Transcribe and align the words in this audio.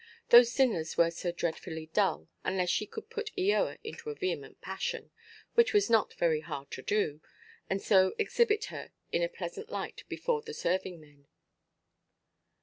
Those 0.29 0.51
dinners 0.55 0.97
were 0.97 1.11
so 1.11 1.31
dreadfully 1.31 1.85
dull, 1.93 2.27
unless 2.43 2.71
she 2.71 2.87
could 2.87 3.11
put 3.11 3.29
Eoa 3.37 3.77
into 3.83 4.09
a 4.09 4.15
vehement 4.15 4.59
passion—which 4.59 5.73
was 5.75 5.91
not 5.91 6.15
very 6.15 6.39
hard 6.39 6.71
to 6.71 6.81
do—and 6.81 7.79
so 7.83 8.15
exhibit 8.17 8.65
her 8.73 8.93
in 9.11 9.21
a 9.21 9.29
pleasant 9.29 9.69
light 9.69 10.03
before 10.09 10.41
the 10.41 10.55
serving–men. 10.55 11.27